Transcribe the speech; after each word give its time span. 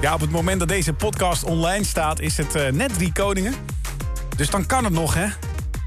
Ja, 0.00 0.14
op 0.14 0.20
het 0.20 0.30
moment 0.30 0.58
dat 0.58 0.68
deze 0.68 0.92
podcast 0.92 1.44
online 1.44 1.84
staat 1.84 2.20
is 2.20 2.36
het 2.36 2.54
eh, 2.54 2.72
net 2.72 2.94
drie 2.94 3.12
koningen. 3.12 3.54
Dus 4.36 4.50
dan 4.50 4.66
kan 4.66 4.84
het 4.84 4.92
nog, 4.92 5.14
hè? 5.14 5.26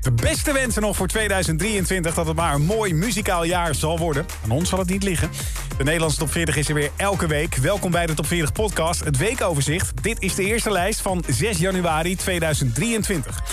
De 0.02 0.12
beste 0.12 0.54
wensen 0.54 0.82
nog 0.82 0.96
voor 0.96 1.08
2023 1.08 2.14
dat 2.14 2.28
het 2.28 2.36
maar 2.36 2.54
een 2.54 2.66
mooi 2.66 2.94
muzikaal 2.94 3.44
jaar 3.44 3.76
zal 3.76 3.98
worden. 3.98 4.26
Aan 4.44 4.52
ons 4.52 4.70
zal 4.70 4.80
het 4.80 4.90
niet 4.90 5.04
liggen. 5.04 5.30
De 5.78 5.84
Nederlandse 5.84 6.20
top 6.20 6.32
40 6.32 6.56
is 6.56 6.68
er 6.68 6.74
weer 6.74 6.92
elke 6.96 7.28
week. 7.28 7.56
Welkom 7.56 7.92
bij 7.92 8.06
de 8.06 8.14
top 8.14 8.26
40 8.26 8.52
podcast, 8.52 9.04
het 9.04 9.18
weekoverzicht. 9.18 10.04
Dit 10.04 10.22
is 10.22 10.36
de 10.36 10.44
eerste 10.46 10.72
lijst 10.72 11.02
van 11.02 11.24
6 11.28 11.58
januari 11.58 12.16
2023. 12.16 13.44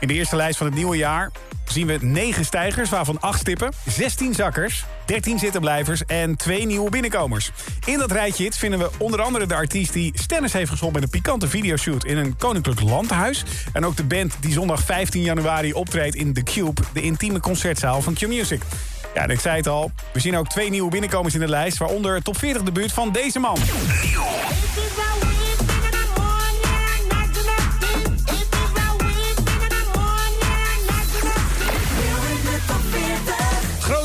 In 0.00 0.08
de 0.08 0.14
eerste 0.14 0.36
lijst 0.36 0.58
van 0.58 0.66
het 0.66 0.76
nieuwe 0.76 0.96
jaar 0.96 1.30
zien 1.72 1.86
we 1.86 1.98
9 2.00 2.44
stijgers, 2.44 2.90
waarvan 2.90 3.20
8 3.20 3.40
stippen, 3.40 3.72
16 3.86 4.34
zakkers, 4.34 4.84
13 5.06 5.38
zittenblijvers 5.38 6.04
en 6.04 6.36
2 6.36 6.66
nieuwe 6.66 6.90
binnenkomers. 6.90 7.50
In 7.84 7.98
dat 7.98 8.12
rijtje 8.12 8.52
vinden 8.52 8.78
we 8.78 8.90
onder 8.98 9.22
andere 9.22 9.46
de 9.46 9.54
artiest 9.54 9.92
die 9.92 10.12
stennis 10.14 10.52
heeft 10.52 10.70
geschopt 10.70 10.92
met 10.92 11.02
een 11.02 11.08
pikante 11.08 11.48
videoshoot 11.48 12.04
in 12.04 12.16
een 12.16 12.36
koninklijk 12.36 12.80
landhuis. 12.80 13.44
En 13.72 13.86
ook 13.86 13.96
de 13.96 14.04
band 14.04 14.36
die 14.40 14.52
zondag 14.52 14.82
15 14.82 15.22
januari 15.22 15.72
optreedt 15.72 16.14
in 16.14 16.32
The 16.32 16.42
Cube, 16.42 16.82
de 16.92 17.02
intieme 17.02 17.40
concertzaal 17.40 18.02
van 18.02 18.14
Q-Music. 18.14 18.62
Ja, 19.14 19.22
en 19.22 19.30
ik 19.30 19.40
zei 19.40 19.56
het 19.56 19.68
al, 19.68 19.92
we 20.12 20.20
zien 20.20 20.36
ook 20.36 20.48
twee 20.48 20.70
nieuwe 20.70 20.90
binnenkomers 20.90 21.34
in 21.34 21.40
de 21.40 21.48
lijst, 21.48 21.78
waaronder 21.78 22.22
top 22.22 22.38
40 22.38 22.62
debuut 22.62 22.92
van 22.92 23.12
deze 23.12 23.38
man. 23.38 23.58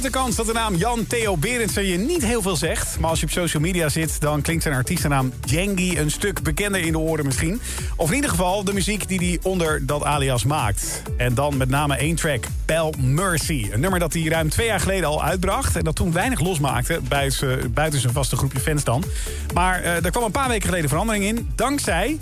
Grote 0.03 0.17
kans 0.17 0.35
dat 0.35 0.45
de 0.45 0.53
naam 0.53 0.75
Jan 0.75 1.07
Theo 1.07 1.37
Berendsen 1.37 1.85
je 1.85 1.97
niet 1.97 2.25
heel 2.25 2.41
veel 2.41 2.55
zegt. 2.55 2.99
Maar 2.99 3.09
als 3.09 3.19
je 3.19 3.25
op 3.25 3.31
social 3.31 3.61
media 3.61 3.89
zit, 3.89 4.21
dan 4.21 4.41
klinkt 4.41 4.63
zijn 4.63 4.75
artiestennaam 4.75 5.33
Jengi 5.45 5.99
een 5.99 6.11
stuk 6.11 6.41
bekender 6.41 6.81
in 6.81 6.91
de 6.91 6.99
oren 6.99 7.25
misschien. 7.25 7.61
Of 7.95 8.09
in 8.09 8.15
ieder 8.15 8.29
geval 8.29 8.63
de 8.63 8.73
muziek 8.73 9.07
die 9.07 9.19
hij 9.19 9.39
onder 9.41 9.85
dat 9.85 10.03
alias 10.03 10.43
maakt. 10.43 11.01
En 11.17 11.33
dan 11.33 11.57
met 11.57 11.69
name 11.69 11.95
één 11.95 12.15
track, 12.15 12.45
Bell 12.65 12.93
Mercy. 12.97 13.67
Een 13.71 13.79
nummer 13.79 13.99
dat 13.99 14.13
hij 14.13 14.23
ruim 14.23 14.49
twee 14.49 14.67
jaar 14.67 14.79
geleden 14.79 15.09
al 15.09 15.23
uitbracht. 15.23 15.75
En 15.75 15.83
dat 15.83 15.95
toen 15.95 16.11
weinig 16.11 16.39
losmaakte, 16.39 16.99
buiten, 17.07 17.73
buiten 17.73 17.99
zijn 17.99 18.13
vaste 18.13 18.35
groepje 18.35 18.59
fans 18.59 18.83
dan. 18.83 19.03
Maar 19.53 19.79
uh, 19.79 19.85
daar 19.85 20.11
kwam 20.11 20.23
een 20.23 20.31
paar 20.31 20.49
weken 20.49 20.65
geleden 20.65 20.89
verandering 20.89 21.25
in. 21.25 21.51
Dankzij 21.55 22.19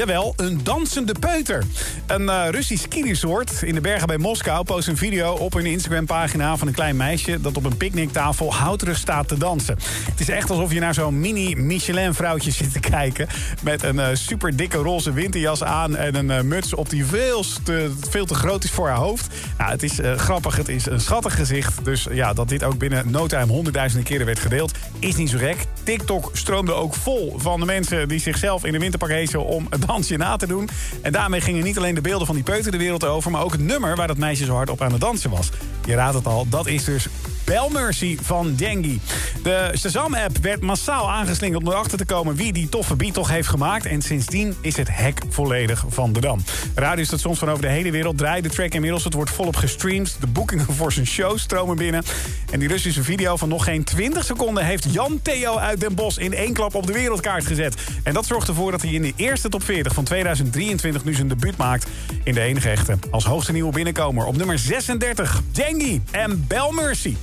Jawel, 0.00 0.32
een 0.36 0.60
dansende 0.62 1.14
peuter. 1.20 1.64
Een 2.06 2.22
uh, 2.22 2.44
Russisch 2.50 2.82
skiresort 2.82 3.62
in 3.62 3.74
de 3.74 3.80
bergen 3.80 4.06
bij 4.06 4.18
Moskou 4.18 4.64
post 4.64 4.88
een 4.88 4.96
video 4.96 5.32
op 5.32 5.52
hun 5.52 5.66
Instagram-pagina 5.66 6.56
van 6.56 6.68
een 6.68 6.74
klein 6.74 6.96
meisje 6.96 7.40
dat 7.40 7.56
op 7.56 7.64
een 7.64 7.76
picknicktafel 7.76 8.54
houterig 8.54 8.96
staat 8.96 9.28
te 9.28 9.38
dansen. 9.38 9.78
Het 10.10 10.20
is 10.20 10.28
echt 10.28 10.50
alsof 10.50 10.72
je 10.72 10.80
naar 10.80 10.94
zo'n 10.94 11.20
mini 11.20 11.54
Michelin-vrouwtje 11.54 12.50
zit 12.50 12.72
te 12.72 12.80
kijken 12.80 13.28
met 13.62 13.82
een 13.82 13.96
uh, 13.96 14.06
super 14.12 14.56
dikke 14.56 14.76
roze 14.76 15.12
winterjas 15.12 15.62
aan 15.62 15.96
en 15.96 16.14
een 16.14 16.30
uh, 16.30 16.40
muts 16.40 16.74
op 16.74 16.90
die 16.90 17.04
veel 17.04 17.44
te, 17.64 17.92
veel 18.10 18.26
te 18.26 18.34
groot 18.34 18.64
is 18.64 18.70
voor 18.70 18.88
haar 18.88 18.96
hoofd. 18.96 19.26
Nou, 19.58 19.70
het 19.70 19.82
is 19.82 19.98
grappig, 20.16 20.56
het 20.56 20.68
is 20.68 20.86
een 20.86 21.00
schattig 21.00 21.34
gezicht. 21.34 21.84
Dus 21.84 22.06
ja, 22.10 22.32
dat 22.32 22.48
dit 22.48 22.64
ook 22.64 22.78
binnen 22.78 23.10
no 23.10 23.26
time 23.26 23.52
honderdduizenden 23.52 24.06
keren 24.08 24.26
werd 24.26 24.38
gedeeld, 24.38 24.72
is 24.98 25.16
niet 25.16 25.30
zo 25.30 25.38
gek. 25.38 25.64
TikTok 25.82 26.30
stroomde 26.32 26.72
ook 26.72 26.94
vol 26.94 27.34
van 27.38 27.60
de 27.60 27.66
mensen 27.66 28.08
die 28.08 28.20
zichzelf 28.20 28.64
in 28.64 28.72
de 28.72 28.78
winterpak 28.78 29.08
hezen 29.08 29.44
om 29.44 29.66
het 29.70 29.88
dansje 29.92 30.16
na 30.16 30.36
te 30.36 30.46
doen. 30.46 30.68
En 31.02 31.12
daarmee 31.12 31.40
gingen 31.40 31.64
niet 31.64 31.78
alleen 31.78 31.94
de 31.94 32.00
beelden 32.00 32.26
van 32.26 32.34
die 32.34 32.44
peuter 32.44 32.72
de 32.72 32.78
wereld 32.78 33.04
over... 33.04 33.30
maar 33.30 33.42
ook 33.42 33.52
het 33.52 33.60
nummer 33.60 33.96
waar 33.96 34.06
dat 34.06 34.16
meisje 34.16 34.44
zo 34.44 34.54
hard 34.54 34.70
op 34.70 34.82
aan 34.82 34.92
het 34.92 35.00
dansen 35.00 35.30
was. 35.30 35.50
Je 35.84 35.94
raadt 35.94 36.14
het 36.14 36.26
al, 36.26 36.48
dat 36.48 36.66
is 36.66 36.84
dus 36.84 37.08
Bell 37.50 37.68
Mercy 37.72 38.18
van 38.22 38.54
Dengi. 38.54 39.00
De 39.42 39.72
Shazam-app 39.78 40.38
werd 40.38 40.60
massaal 40.60 41.10
aangeslingerd 41.10 41.62
om 41.62 41.68
erachter 41.68 41.98
te 41.98 42.04
komen... 42.04 42.34
wie 42.34 42.52
die 42.52 42.68
toffe 42.68 42.96
beat 42.96 43.14
toch 43.14 43.28
heeft 43.28 43.48
gemaakt. 43.48 43.86
En 43.86 44.02
sindsdien 44.02 44.54
is 44.60 44.76
het 44.76 44.88
hek 44.90 45.22
volledig 45.28 45.84
van 45.88 46.12
de 46.12 46.20
dam. 46.20 46.42
Radiostations 46.74 47.38
van 47.38 47.50
over 47.50 47.62
de 47.62 47.68
hele 47.68 47.90
wereld 47.90 48.18
draaien 48.18 48.42
de 48.42 48.48
track 48.48 48.72
inmiddels. 48.74 49.04
Het 49.04 49.14
wordt 49.14 49.30
volop 49.30 49.56
gestreamd. 49.56 50.16
De 50.20 50.26
boekingen 50.26 50.66
voor 50.66 50.92
zijn 50.92 51.06
show 51.06 51.38
stromen 51.38 51.76
binnen. 51.76 52.02
En 52.50 52.58
die 52.58 52.68
Russische 52.68 53.02
video 53.02 53.36
van 53.36 53.48
nog 53.48 53.64
geen 53.64 53.84
20 53.84 54.24
seconden... 54.24 54.64
heeft 54.64 54.92
Jan 54.92 55.20
Theo 55.22 55.56
uit 55.56 55.80
Den 55.80 55.94
Bosch 55.94 56.18
in 56.18 56.34
één 56.34 56.52
klap 56.52 56.74
op 56.74 56.86
de 56.86 56.92
wereldkaart 56.92 57.46
gezet. 57.46 57.74
En 58.02 58.14
dat 58.14 58.26
zorgt 58.26 58.48
ervoor 58.48 58.70
dat 58.70 58.82
hij 58.82 58.90
in 58.90 59.02
de 59.02 59.12
eerste 59.16 59.48
top 59.48 59.62
40 59.62 59.94
van 59.94 60.04
2023... 60.04 61.04
nu 61.04 61.14
zijn 61.14 61.28
debuut 61.28 61.56
maakt 61.56 61.86
in 62.24 62.34
de 62.34 62.40
enige 62.40 62.70
echte. 62.70 62.98
Als 63.10 63.24
hoogste 63.24 63.52
nieuwe 63.52 63.72
binnenkomer 63.72 64.26
op 64.26 64.36
nummer 64.36 64.58
36. 64.58 65.42
Dengi 65.52 66.02
en 66.10 66.44
Bell 66.48 66.70
Mercy. 66.74 67.16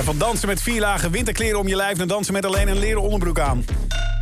En 0.00 0.06
van 0.06 0.18
dansen 0.18 0.48
met 0.48 0.62
vier 0.62 0.80
lagen 0.80 1.10
winterkleren 1.10 1.58
om 1.58 1.68
je 1.68 1.76
lijf... 1.76 1.98
naar 1.98 2.06
dansen 2.06 2.32
met 2.32 2.44
alleen 2.44 2.68
een 2.68 2.78
leren 2.78 3.02
onderbroek 3.02 3.38
aan. 3.38 3.64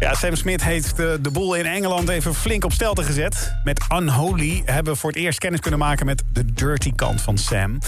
Ja, 0.01 0.15
Sam 0.15 0.35
Smith 0.37 0.65
heeft 0.65 0.97
de, 0.97 1.19
de 1.23 1.31
boel 1.31 1.55
in 1.55 1.67
Engeland 1.67 2.09
even 2.09 2.35
flink 2.35 2.65
op 2.65 2.73
stelte 2.73 3.03
gezet. 3.03 3.55
Met 3.65 3.81
Unholy 3.93 4.63
hebben 4.65 4.93
we 4.93 4.99
voor 4.99 5.11
het 5.11 5.19
eerst 5.19 5.39
kennis 5.39 5.61
kunnen 5.61 5.79
maken... 5.79 6.07
met 6.07 6.23
de 6.33 6.53
dirty 6.53 6.93
kant 6.95 7.21
van 7.21 7.39
Sam. 7.39 7.79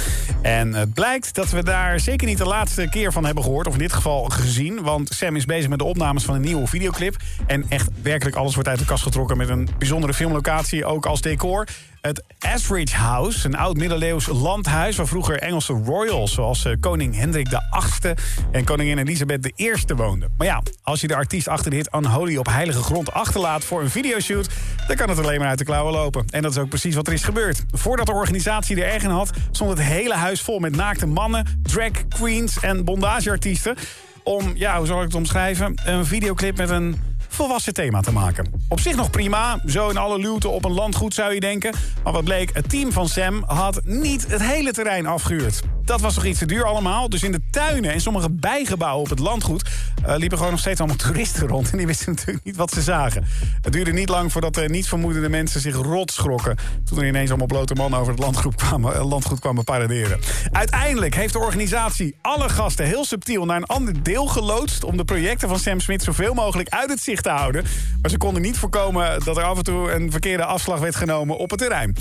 En 0.43 0.75
het 0.75 0.94
blijkt 0.94 1.34
dat 1.34 1.50
we 1.50 1.62
daar 1.62 2.00
zeker 2.00 2.26
niet 2.26 2.38
de 2.38 2.44
laatste 2.44 2.88
keer 2.88 3.12
van 3.12 3.25
hebben 3.25 3.44
gehoord... 3.44 3.66
of 3.66 3.72
in 3.72 3.78
dit 3.78 3.93
geval 3.93 4.25
gezien, 4.25 4.82
want 4.82 5.09
Sam 5.15 5.37
is 5.37 5.44
bezig 5.44 5.69
met 5.69 5.78
de 5.78 5.84
opnames 5.84 6.25
van 6.25 6.34
een 6.34 6.41
nieuwe 6.41 6.66
videoclip. 6.66 7.16
En 7.47 7.65
echt 7.69 7.88
werkelijk 8.03 8.37
alles 8.37 8.54
wordt 8.54 8.69
uit 8.69 8.78
de 8.78 8.84
kast 8.84 9.03
getrokken... 9.03 9.37
met 9.37 9.49
een 9.49 9.69
bijzondere 9.78 10.15
filmlocatie, 10.15 10.84
ook 10.84 11.06
als 11.06 11.20
decor. 11.20 11.66
Het 12.00 12.22
Asridge 12.38 12.97
House, 12.97 13.47
een 13.47 13.56
oud-middeleeuws 13.56 14.27
landhuis... 14.27 14.97
waar 14.97 15.06
vroeger 15.06 15.38
Engelse 15.38 15.72
royals 15.72 16.33
zoals 16.33 16.65
uh, 16.65 16.72
koning 16.81 17.16
Hendrik 17.16 17.49
VIII... 17.49 18.15
en 18.53 18.65
koningin 18.65 18.99
Elisabeth 18.99 19.53
I 19.56 19.72
woonden. 19.97 20.34
Maar 20.37 20.47
ja, 20.47 20.62
als 20.83 21.00
je 21.00 21.06
de 21.06 21.15
artiest 21.15 21.49
achter 21.49 21.71
de 21.71 21.77
hit 21.77 21.94
Unholy 21.94 22.37
op 22.37 22.47
heilige 22.47 22.83
grond 22.83 23.12
achterlaat... 23.12 23.65
voor 23.65 23.83
een 23.83 23.91
videoshoot, 23.91 24.49
dan 24.87 24.97
kan 24.97 25.09
het 25.09 25.19
alleen 25.19 25.38
maar 25.38 25.49
uit 25.49 25.59
de 25.59 25.65
klauwen 25.65 25.93
lopen. 25.93 26.25
En 26.31 26.43
dat 26.43 26.50
is 26.50 26.59
ook 26.59 26.69
precies 26.69 26.94
wat 26.94 27.06
er 27.06 27.12
is 27.12 27.25
gebeurd. 27.25 27.65
Voordat 27.71 28.06
de 28.06 28.12
organisatie 28.12 28.77
er 28.77 28.93
erg 28.93 29.03
had... 29.03 29.31
stond 29.50 29.71
het 29.71 29.81
hele 29.81 30.15
huis 30.15 30.41
vol 30.41 30.59
met 30.59 30.77
naakte 30.77 31.06
mannen, 31.06 31.61
drag 31.62 32.09
queens 32.09 32.61
en 32.61 32.84
bondageartiesten... 32.84 33.77
om, 34.22 34.53
ja, 34.55 34.77
hoe 34.77 34.87
zal 34.87 34.99
ik 34.99 35.06
het 35.06 35.15
omschrijven... 35.15 35.81
een 35.84 36.06
videoclip 36.06 36.56
met 36.56 36.71
een 36.71 37.09
volwassen 37.41 37.75
thema 37.75 38.01
te 38.01 38.12
maken. 38.12 38.47
Op 38.69 38.81
zich 38.81 38.97
nog 38.97 39.11
prima, 39.11 39.61
zo 39.67 39.89
in 39.89 39.97
alle 39.97 40.19
luwte 40.19 40.49
op 40.49 40.65
een 40.65 40.73
landgoed 40.73 41.15
zou 41.15 41.34
je 41.34 41.41
denken. 41.41 41.75
Maar 42.05 42.12
wat 42.12 42.25
bleek, 42.25 42.51
het 42.53 42.69
team 42.69 42.93
van 42.93 43.09
Sam 43.09 43.45
had 43.47 43.81
niet 43.84 44.27
het 44.28 44.43
hele 44.43 44.73
terrein 44.73 45.06
afgehuurd. 45.06 45.62
Dat 45.84 46.00
was 46.00 46.15
toch 46.15 46.25
iets 46.25 46.39
te 46.39 46.47
duur 46.47 46.65
allemaal. 46.65 47.09
Dus 47.09 47.23
in 47.23 47.33
de 47.33 47.41
tuinen 47.50 47.93
en 47.93 48.00
sommige 48.00 48.31
bijgebouwen 48.31 49.03
op 49.03 49.11
het 49.11 49.19
landgoed... 49.19 49.69
Uh, 50.06 50.15
liepen 50.17 50.37
gewoon 50.37 50.53
nog 50.53 50.61
steeds 50.61 50.81
allemaal 50.81 50.99
toeristen 51.06 51.49
rond. 51.49 51.71
En 51.71 51.77
die 51.77 51.87
wisten 51.87 52.12
natuurlijk 52.12 52.45
niet 52.45 52.56
wat 52.56 52.73
ze 52.73 52.83
zagen. 52.83 53.25
Het 53.61 53.73
duurde 53.73 53.93
niet 53.93 54.09
lang 54.09 54.33
voordat 54.33 54.55
de 54.55 54.69
niet 54.69 54.89
vermoedende 54.89 55.29
mensen 55.29 55.61
zich 55.61 55.75
rot 55.75 56.12
schrokken... 56.12 56.56
toen 56.85 56.99
er 56.99 57.06
ineens 57.06 57.29
allemaal 57.29 57.47
blote 57.47 57.75
mannen 57.75 57.99
over 57.99 58.12
het 58.12 58.23
landgoed 58.23 58.55
kwamen, 58.55 58.94
uh, 58.94 59.09
landgoed 59.09 59.64
paraderen. 59.64 60.20
Uiteindelijk 60.53 61.14
heeft 61.14 61.32
de 61.32 61.38
organisatie 61.38 62.17
alle 62.20 62.49
gasten 62.49 62.87
heel 62.87 63.05
subtiel... 63.05 63.44
naar 63.44 63.56
een 63.56 63.64
ander 63.64 64.03
deel 64.03 64.26
geloodst... 64.26 64.85
om 64.85 64.97
de 64.97 65.05
projecten 65.05 65.49
van 65.49 65.59
Sam 65.59 65.81
Smith 65.81 66.03
zoveel 66.03 66.35
mogelijk 66.35 66.69
uit 66.69 66.91
het 66.91 67.00
zicht 67.00 67.23
te 67.23 67.30
houden. 67.31 67.65
Maar 68.03 68.11
ze 68.11 68.19
konden 68.19 68.43
niet 68.43 68.59
voorkomen 68.59 69.25
dat 69.25 69.37
er 69.37 69.43
af 69.43 69.56
en 69.56 69.65
toe 69.65 69.93
een 69.93 70.11
verkeerde 70.11 70.44
afslag 70.44 70.79
werd 70.79 70.97
genomen 70.97 71.38
op 71.38 71.50
het 71.50 71.59
terrein. 71.59 71.97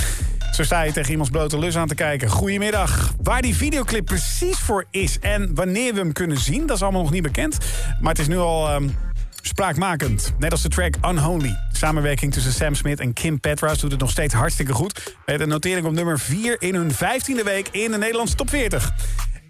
Zo 0.52 0.64
sta 0.64 0.82
je 0.82 0.92
tegen 0.92 1.12
iemands 1.12 1.32
blote 1.32 1.60
lus 1.60 1.78
aan 1.78 1.88
te 1.88 1.96
kijken. 1.96 2.30
Goedemiddag. 2.30 3.14
Waar 3.22 3.42
die 3.42 3.56
videoclip 3.56 4.06
precies 4.06 4.58
voor 4.58 4.86
is 4.92 5.20
en 5.20 5.56
wanneer 5.56 5.94
we 5.94 6.00
hem 6.00 6.14
kunnen 6.14 6.38
zien... 6.38 6.66
dat 6.66 6.76
is 6.76 6.84
allemaal 6.84 7.02
nog 7.02 7.12
niet 7.12 7.24
bekend. 7.24 7.58
Maar 8.02 8.12
het 8.12 8.20
is 8.20 8.28
nu 8.28 8.38
al... 8.38 8.74
Um, 8.74 8.96
spraakmakend. 9.42 10.34
Net 10.38 10.52
als 10.52 10.62
de 10.62 10.70
track 10.70 10.94
Unholy. 11.06 11.56
Samenwerking 11.72 12.34
tussen 12.34 12.54
Sam 12.54 12.76
Smith 12.76 13.00
en 13.00 13.14
Kim 13.14 13.40
Petras 13.40 13.80
doet 13.80 13.92
het 13.92 14.00
nog 14.00 14.10
steeds 14.10 14.34
hartstikke 14.34 14.74
goed. 14.74 15.16
Met 15.26 15.42
een 15.42 15.48
notering 15.48 15.86
op 15.86 15.94
nummer 15.94 16.20
4 16.20 16.62
in 16.62 16.76
hun 16.76 16.92
15e 16.92 17.44
week 17.44 17.68
in 17.72 17.92
de 17.92 17.98
Nederlandse 17.98 18.36
top 18.36 18.50
40. 18.50 18.92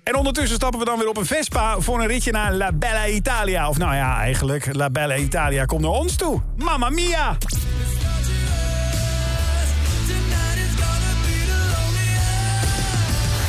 En 0.09 0.15
ondertussen 0.15 0.55
stappen 0.55 0.79
we 0.79 0.85
dan 0.85 0.97
weer 0.97 1.07
op 1.07 1.17
een 1.17 1.25
Vespa 1.25 1.79
voor 1.79 1.99
een 2.01 2.07
ritje 2.07 2.31
naar 2.31 2.53
La 2.53 2.71
Bella 2.71 3.07
Italia. 3.07 3.69
Of 3.69 3.77
nou 3.77 3.95
ja, 3.95 4.19
eigenlijk, 4.19 4.75
La 4.75 4.89
Bella 4.89 5.15
Italia 5.15 5.65
komt 5.65 5.81
naar 5.81 5.91
ons 5.91 6.15
toe. 6.15 6.41
Mamma 6.57 6.89
mia! 6.89 7.37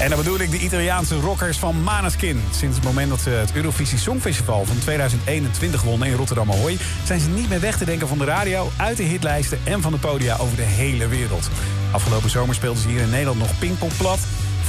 En 0.01 0.09
dan 0.09 0.19
bedoel 0.19 0.41
ik 0.41 0.51
de 0.51 0.59
Italiaanse 0.59 1.21
rockers 1.21 1.59
van 1.59 1.83
Maneskin. 1.83 2.43
Sinds 2.51 2.77
het 2.77 2.85
moment 2.85 3.11
dat 3.11 3.21
ze 3.21 3.31
het 3.31 3.53
Eurovisie 3.55 3.99
Songfestival 3.99 4.65
van 4.65 4.79
2021 4.79 5.83
wonnen 5.83 6.09
in 6.09 6.15
Rotterdam 6.15 6.51
Ahoy... 6.51 6.77
zijn 7.05 7.21
ze 7.21 7.29
niet 7.29 7.49
meer 7.49 7.61
weg 7.61 7.77
te 7.77 7.85
denken 7.85 8.09
van 8.09 8.19
de 8.19 8.25
radio, 8.25 8.71
uit 8.77 8.97
de 8.97 9.03
hitlijsten 9.03 9.59
en 9.65 9.83
van 9.83 9.93
de 9.93 9.99
podia 9.99 10.37
over 10.37 10.57
de 10.57 10.63
hele 10.63 11.09
wereld. 11.09 11.49
Afgelopen 11.93 12.31
zomer 12.31 12.55
speelden 12.55 12.83
ze 12.83 12.89
hier 12.89 13.01
in 13.01 13.11
Nederland 13.11 13.39
nog 13.39 13.59
Pinkpop 13.59 13.93
plat. 13.99 14.19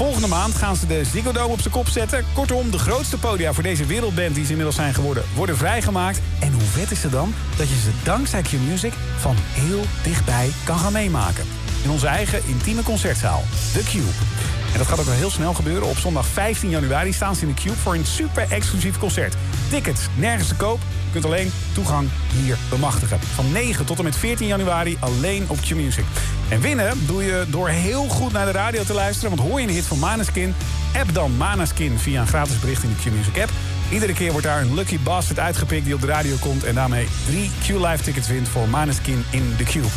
Volgende 0.01 0.27
maand 0.27 0.55
gaan 0.55 0.75
ze 0.75 0.87
de 0.87 1.03
Ziggo 1.03 1.31
Dome 1.31 1.53
op 1.53 1.59
zijn 1.61 1.73
kop 1.73 1.87
zetten. 1.87 2.25
Kortom, 2.33 2.71
de 2.71 2.77
grootste 2.77 3.17
podia 3.17 3.53
voor 3.53 3.63
deze 3.63 3.85
wereldband 3.85 4.35
die 4.35 4.43
ze 4.43 4.49
inmiddels 4.49 4.75
zijn 4.75 4.93
geworden... 4.93 5.23
worden 5.35 5.57
vrijgemaakt. 5.57 6.19
En 6.39 6.51
hoe 6.51 6.61
vet 6.61 6.91
is 6.91 7.01
ze 7.01 7.09
dan? 7.09 7.33
Dat 7.57 7.69
je 7.69 7.75
ze 7.75 7.91
dankzij 8.03 8.41
Q-Music 8.41 8.93
van 9.17 9.35
heel 9.37 9.83
dichtbij 10.03 10.51
kan 10.63 10.77
gaan 10.77 10.93
meemaken. 10.93 11.43
In 11.83 11.89
onze 11.89 12.07
eigen 12.07 12.41
intieme 12.47 12.83
concertzaal, 12.83 13.43
The 13.73 13.83
Cube. 13.83 14.60
En 14.71 14.77
dat 14.77 14.87
gaat 14.87 14.99
ook 14.99 15.05
wel 15.05 15.15
heel 15.15 15.29
snel 15.29 15.53
gebeuren. 15.53 15.87
Op 15.87 15.97
zondag 15.97 16.25
15 16.25 16.69
januari 16.69 17.13
staan 17.13 17.35
ze 17.35 17.41
in 17.41 17.53
de 17.55 17.61
Cube 17.61 17.75
voor 17.75 17.93
een 17.93 18.05
super 18.05 18.45
exclusief 18.49 18.97
concert. 18.97 19.35
Tickets 19.69 20.01
nergens 20.15 20.47
te 20.47 20.55
koop. 20.55 20.79
Je 20.79 21.11
kunt 21.11 21.25
alleen 21.25 21.51
toegang 21.73 22.09
hier 22.33 22.57
bemachtigen. 22.69 23.19
Van 23.19 23.51
9 23.51 23.85
tot 23.85 23.97
en 23.97 24.03
met 24.03 24.15
14 24.15 24.47
januari 24.47 24.97
alleen 24.99 25.45
op 25.47 25.57
Q-Music. 25.61 26.05
En 26.49 26.61
winnen 26.61 27.05
doe 27.05 27.23
je 27.23 27.45
door 27.47 27.69
heel 27.69 28.07
goed 28.07 28.31
naar 28.31 28.45
de 28.45 28.51
radio 28.51 28.83
te 28.83 28.93
luisteren. 28.93 29.35
Want 29.35 29.49
hoor 29.49 29.61
je 29.61 29.67
een 29.67 29.73
hit 29.73 29.85
van 29.85 29.99
Maneskin? 29.99 30.53
App 30.99 31.13
dan 31.13 31.37
Maneskin 31.37 31.99
via 31.99 32.21
een 32.21 32.27
gratis 32.27 32.59
bericht 32.59 32.83
in 32.83 32.89
de 32.89 33.09
Q-Music 33.09 33.41
app. 33.41 33.51
Iedere 33.91 34.13
keer 34.13 34.31
wordt 34.31 34.47
daar 34.47 34.61
een 34.61 34.73
lucky 34.73 34.99
bastard 34.99 35.39
uitgepikt 35.39 35.85
die 35.85 35.93
op 35.93 36.01
de 36.01 36.07
radio 36.07 36.35
komt... 36.39 36.63
en 36.63 36.75
daarmee 36.75 37.07
drie 37.25 37.51
Q-Live 37.63 38.03
tickets 38.03 38.27
wint 38.27 38.47
voor 38.47 38.69
Maneskin 38.69 39.25
in 39.29 39.53
de 39.57 39.63
Cube. 39.63 39.87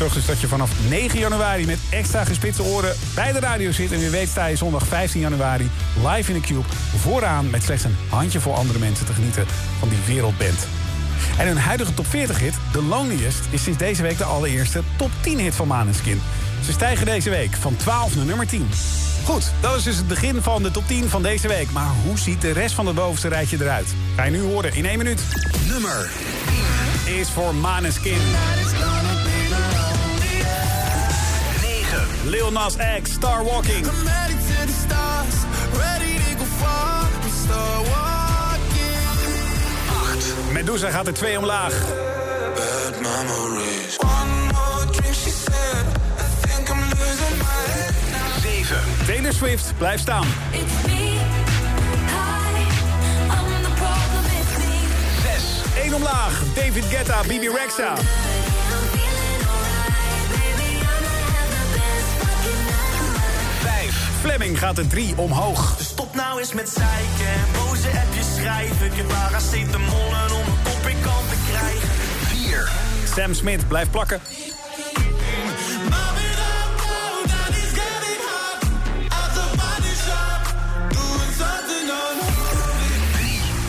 Zorg 0.00 0.14
dus 0.14 0.26
dat 0.26 0.40
je 0.40 0.48
vanaf 0.48 0.70
9 0.88 1.18
januari 1.18 1.66
met 1.66 1.78
extra 1.90 2.24
gespitste 2.24 2.62
oren 2.62 2.96
bij 3.14 3.32
de 3.32 3.40
radio 3.40 3.72
zit. 3.72 3.92
En 3.92 3.98
wie 3.98 4.08
weet 4.08 4.28
sta 4.28 4.46
je 4.46 4.56
zondag 4.56 4.86
15 4.86 5.20
januari 5.20 5.70
live 6.06 6.32
in 6.32 6.40
de 6.40 6.46
Cube 6.46 6.64
vooraan... 6.96 7.50
met 7.50 7.62
slechts 7.62 7.84
een 7.84 7.96
handjevol 8.08 8.54
andere 8.54 8.78
mensen 8.78 9.06
te 9.06 9.12
genieten 9.12 9.46
van 9.78 9.88
die 9.88 9.98
wereldband. 10.06 10.66
En 11.38 11.46
hun 11.46 11.58
huidige 11.58 11.94
top 11.94 12.06
40 12.06 12.38
hit, 12.38 12.54
The 12.72 12.82
Loneliest, 12.82 13.40
is 13.50 13.62
sinds 13.62 13.78
deze 13.78 14.02
week 14.02 14.18
de 14.18 14.24
allereerste 14.24 14.82
top 14.96 15.10
10 15.20 15.38
hit 15.38 15.54
van 15.54 15.66
Maneskin. 15.66 16.22
Ze 16.64 16.72
stijgen 16.72 17.06
deze 17.06 17.30
week 17.30 17.54
van 17.54 17.76
12 17.76 18.16
naar 18.16 18.24
nummer 18.24 18.46
10. 18.46 18.68
Goed, 19.24 19.52
dat 19.60 19.76
is 19.76 19.82
dus 19.82 19.96
het 19.96 20.08
begin 20.08 20.42
van 20.42 20.62
de 20.62 20.70
top 20.70 20.86
10 20.86 21.08
van 21.08 21.22
deze 21.22 21.48
week. 21.48 21.70
Maar 21.70 21.90
hoe 22.04 22.18
ziet 22.18 22.40
de 22.40 22.52
rest 22.52 22.74
van 22.74 22.86
het 22.86 22.94
bovenste 22.94 23.28
rijtje 23.28 23.56
eruit? 23.60 23.94
Ga 24.16 24.24
je 24.24 24.30
nu 24.30 24.40
horen 24.40 24.74
in 24.74 24.86
één 24.86 24.98
minuut. 24.98 25.22
Nummer 25.68 26.10
Is 27.04 27.28
voor 27.28 27.54
Maneskin. 27.54 28.18
Lil 32.30 32.50
Nas 32.50 32.76
X, 32.78 33.12
Star 33.12 33.42
Walking. 33.42 33.84
I'm 33.84 34.06
ready 34.06 34.34
to 34.34 34.66
the 34.66 34.72
stars, 34.72 35.36
ready 35.74 36.14
to 36.24 36.38
go 36.38 36.44
far. 36.44 36.90
Medusa 40.52 40.90
gaat 40.90 41.06
er 41.06 41.12
twee 41.12 41.38
omlaag. 41.38 41.72
Bad 42.54 43.00
memories. 43.00 43.96
One 43.96 44.30
more 44.52 44.92
drink, 44.92 45.14
she 45.14 45.30
said. 45.30 45.84
I 46.18 46.46
think 46.46 46.68
I'm 46.68 46.82
losing 46.88 47.38
my 47.38 47.60
head 47.74 47.94
now. 48.12 48.40
7. 48.64 49.06
Taylor 49.06 49.32
Swift 49.32 49.72
blijft 49.78 50.00
staan. 50.00 50.26
It's 50.50 50.86
me. 50.86 51.18
Hi, 52.06 52.62
I'm 53.28 53.62
the 53.62 53.72
problem. 53.74 54.24
It's 54.40 54.56
me. 54.66 54.78
6. 55.74 55.84
Eén 55.84 55.94
omlaag. 55.94 56.32
David 56.54 56.84
Guetta, 56.90 57.22
Bibi 57.26 57.48
Rexa. 57.48 57.94
Fleming 64.20 64.58
gaat 64.58 64.78
er 64.78 64.86
drie 64.86 65.16
omhoog. 65.16 65.76
Stop 65.80 66.14
nou 66.14 66.38
eens 66.38 66.52
met 66.52 66.68
zeiken 66.68 67.26
en 67.26 67.52
boze 67.52 67.88
appjes 67.88 68.34
schrijven. 68.36 68.86
Ik 68.86 68.92
heb 68.94 69.08
paracetamol 69.08 70.14
en 70.26 70.32
om 70.32 70.46
een 70.46 70.62
kop 70.62 70.86
in 70.88 71.00
kant 71.00 71.28
te 71.28 71.36
krijgen. 71.50 71.88
4. 72.46 72.70
Sam 73.14 73.34
Smith 73.34 73.68
blijft 73.68 73.90
plakken. 73.90 74.20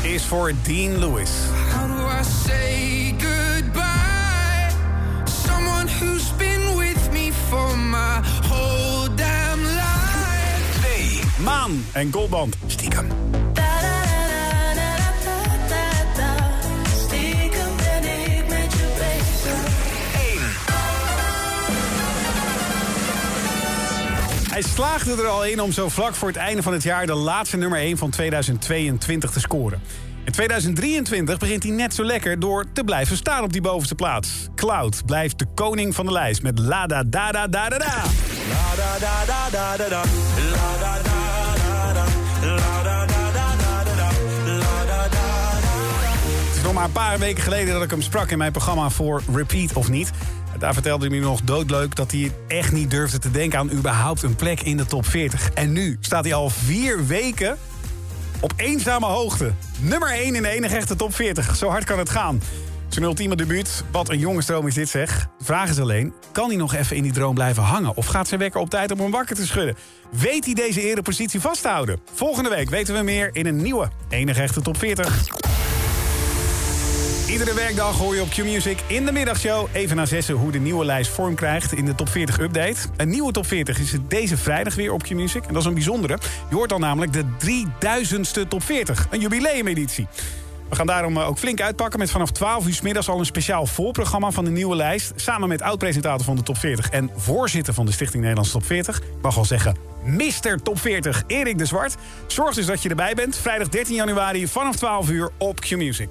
On 0.03 0.09
Is 0.11 0.23
voor 0.23 0.53
Dean 0.63 0.99
Lewis. 0.99 1.29
How 1.75 1.87
do 1.87 2.07
I 2.19 2.23
say 2.23 3.15
goodbye? 3.17 4.75
Someone 5.45 5.87
who's 5.87 6.20
Maan 11.43 11.85
en 11.91 12.13
Goldband. 12.13 12.55
Stiekem. 12.65 13.07
Da-da-da-da-da-da-da. 13.53 16.35
Stiekem 17.05 17.77
ben 17.77 18.03
ik 18.03 18.47
met 18.47 18.71
je 18.71 18.93
bezig. 18.97 19.63
1. 24.47 24.51
Hij 24.51 24.61
slaagde 24.61 25.11
er 25.11 25.27
al 25.27 25.45
in 25.45 25.61
om 25.61 25.71
zo 25.71 25.89
vlak 25.89 26.15
voor 26.15 26.27
het 26.27 26.37
einde 26.37 26.63
van 26.63 26.73
het 26.73 26.83
jaar... 26.83 27.05
de 27.05 27.13
laatste 27.13 27.57
nummer 27.57 27.79
1 27.79 27.97
van 27.97 28.09
2022 28.09 29.31
te 29.31 29.39
scoren. 29.39 29.81
In 30.23 30.31
2023 30.31 31.37
begint 31.37 31.63
hij 31.63 31.71
net 31.71 31.93
zo 31.93 32.03
lekker 32.03 32.39
door 32.39 32.65
te 32.73 32.83
blijven 32.83 33.17
staan 33.17 33.43
op 33.43 33.53
die 33.53 33.61
bovenste 33.61 33.95
plaats. 33.95 34.29
Cloud 34.55 35.05
blijft 35.05 35.39
de 35.39 35.45
koning 35.55 35.95
van 35.95 36.05
de 36.05 36.11
lijst 36.11 36.41
met 36.41 36.59
La 36.59 36.87
Da 36.87 37.03
Da 37.03 37.31
Da 37.31 37.47
Da 37.47 37.69
Da 37.69 37.77
Da. 37.77 38.03
La 38.49 38.75
da 38.75 38.97
da 38.99 39.25
da 39.25 39.49
da 39.49 39.77
da 39.77 39.89
da. 39.89 40.01
La 40.51 40.77
da 40.79 40.79
da 40.79 40.95
da 40.95 41.00
nog 46.73 46.79
maar 46.79 46.89
een 46.89 47.09
paar 47.09 47.19
weken 47.19 47.43
geleden 47.43 47.73
dat 47.73 47.83
ik 47.83 47.89
hem 47.89 48.01
sprak 48.01 48.31
in 48.31 48.37
mijn 48.37 48.51
programma 48.51 48.89
voor 48.89 49.23
Repeat 49.33 49.73
of 49.73 49.89
Niet. 49.89 50.11
Daar 50.59 50.73
vertelde 50.73 51.07
hij 51.07 51.19
me 51.19 51.25
nog 51.25 51.41
doodleuk 51.41 51.95
dat 51.95 52.11
hij 52.11 52.31
echt 52.47 52.71
niet 52.71 52.91
durfde 52.91 53.19
te 53.19 53.31
denken 53.31 53.59
aan 53.59 53.71
überhaupt 53.71 54.23
een 54.23 54.35
plek 54.35 54.61
in 54.61 54.77
de 54.77 54.85
top 54.85 55.05
40. 55.05 55.49
En 55.53 55.71
nu 55.71 55.97
staat 55.99 56.23
hij 56.23 56.33
al 56.33 56.49
vier 56.49 57.05
weken 57.05 57.57
op 58.39 58.53
eenzame 58.55 59.05
hoogte. 59.05 59.51
Nummer 59.79 60.09
1 60.09 60.35
in 60.35 60.41
de 60.41 60.49
enige 60.49 60.75
echte 60.75 60.95
top 60.95 61.15
40. 61.15 61.55
Zo 61.55 61.69
hard 61.69 61.83
kan 61.83 61.97
het 61.97 62.09
gaan. 62.09 62.41
Zijn 62.87 63.05
ultieme 63.05 63.35
debuut. 63.35 63.83
Wat 63.91 64.09
een 64.09 64.19
jongensdroom 64.19 64.67
is 64.67 64.73
dit 64.73 64.89
zeg. 64.89 65.27
De 65.37 65.45
vraag 65.45 65.69
is 65.69 65.79
alleen, 65.79 66.13
kan 66.31 66.47
hij 66.47 66.57
nog 66.57 66.73
even 66.73 66.95
in 66.95 67.03
die 67.03 67.13
droom 67.13 67.33
blijven 67.33 67.63
hangen? 67.63 67.95
Of 67.95 68.05
gaat 68.05 68.27
zijn 68.27 68.39
wekker 68.39 68.61
op 68.61 68.69
tijd 68.69 68.91
om 68.91 68.99
hem 68.99 69.11
wakker 69.11 69.35
te 69.35 69.45
schudden? 69.45 69.75
Weet 70.09 70.45
hij 70.45 70.53
deze 70.53 70.81
erepositie 70.81 71.41
vast 71.41 71.61
te 71.61 71.67
houden? 71.67 71.99
Volgende 72.13 72.49
week 72.49 72.69
weten 72.69 72.95
we 72.95 73.01
meer 73.01 73.29
in 73.33 73.45
een 73.45 73.61
nieuwe 73.61 73.89
enige 74.09 74.41
echte 74.41 74.61
top 74.61 74.77
40. 74.77 75.50
Iedere 77.31 77.53
werkdag 77.53 77.97
hoor 77.97 78.15
je 78.15 78.21
op 78.21 78.29
Q-Music 78.29 78.79
in 78.87 79.05
de 79.05 79.11
middagshow... 79.11 79.67
even 79.71 79.95
na 79.95 80.05
zessen 80.05 80.35
hoe 80.35 80.51
de 80.51 80.59
nieuwe 80.59 80.85
lijst 80.85 81.11
vorm 81.11 81.35
krijgt 81.35 81.73
in 81.73 81.85
de 81.85 81.95
top 81.95 82.09
40 82.09 82.39
update. 82.39 82.79
Een 82.97 83.09
nieuwe 83.09 83.31
top 83.31 83.45
40 83.45 83.79
is 83.79 83.91
het 83.91 84.09
deze 84.09 84.37
vrijdag 84.37 84.75
weer 84.75 84.93
op 84.93 85.03
Q-Music. 85.03 85.43
En 85.45 85.53
dat 85.53 85.61
is 85.61 85.67
een 85.67 85.73
bijzondere. 85.73 86.17
Je 86.49 86.55
hoort 86.55 86.69
dan 86.69 86.79
namelijk 86.79 87.13
de 87.13 87.23
3000ste 87.23 88.47
top 88.47 88.63
40. 88.63 89.07
Een 89.09 89.19
jubileumeditie. 89.19 90.07
We 90.69 90.75
gaan 90.75 90.85
daarom 90.85 91.17
eh, 91.17 91.27
ook 91.27 91.37
flink 91.37 91.61
uitpakken 91.61 91.99
met 91.99 92.11
vanaf 92.11 92.31
12 92.31 92.67
uur 92.67 92.79
middags 92.83 93.09
al 93.09 93.19
een 93.19 93.25
speciaal 93.25 93.65
voorprogramma 93.65 94.31
van 94.31 94.45
de 94.45 94.51
nieuwe 94.51 94.75
lijst. 94.75 95.11
Samen 95.15 95.47
met 95.47 95.61
oud-presentator 95.61 96.25
van 96.25 96.35
de 96.35 96.43
top 96.43 96.57
40 96.57 96.89
en 96.89 97.11
voorzitter 97.15 97.73
van 97.73 97.85
de 97.85 97.91
Stichting 97.91 98.21
Nederlandse 98.21 98.53
Top 98.53 98.65
40. 98.65 98.97
Ik 98.97 99.03
mag 99.21 99.35
wel 99.35 99.45
zeggen, 99.45 99.75
Mr. 100.03 100.61
Top 100.63 100.79
40, 100.79 101.23
Erik 101.27 101.57
de 101.57 101.65
Zwart. 101.65 101.95
Zorg 102.27 102.55
dus 102.55 102.65
dat 102.65 102.81
je 102.81 102.89
erbij 102.89 103.13
bent. 103.13 103.37
Vrijdag 103.37 103.69
13 103.69 103.95
januari 103.95 104.47
vanaf 104.47 104.75
12 104.75 105.09
uur 105.09 105.31
op 105.37 105.59
Q-Music. 105.59 106.09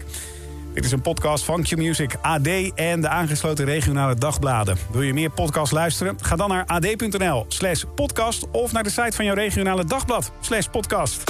Dit 0.74 0.84
is 0.84 0.92
een 0.92 1.00
podcast 1.00 1.44
van 1.44 1.62
Q-Music, 1.62 2.14
AD 2.22 2.48
en 2.74 3.00
de 3.00 3.08
aangesloten 3.08 3.64
regionale 3.64 4.14
dagbladen. 4.14 4.76
Wil 4.92 5.02
je 5.02 5.12
meer 5.12 5.30
podcasts 5.30 5.70
luisteren? 5.74 6.16
Ga 6.20 6.36
dan 6.36 6.48
naar 6.48 6.64
ad.nl 6.66 7.44
slash 7.48 7.84
podcast... 7.94 8.50
of 8.50 8.72
naar 8.72 8.82
de 8.82 8.90
site 8.90 9.16
van 9.16 9.24
jouw 9.24 9.34
regionale 9.34 9.84
dagblad 9.84 10.32
slash 10.40 10.66
podcast. 10.66 11.22